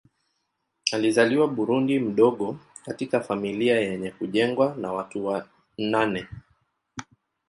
Alizaliwa 0.91 1.47
Burundi 1.47 1.99
mdogo 1.99 2.57
katika 2.85 3.21
familia 3.21 3.79
yenye 3.81 4.11
kujengwa 4.11 4.75
na 4.75 4.93
watu 4.93 5.25
wa 5.25 5.47
nane. 5.77 6.27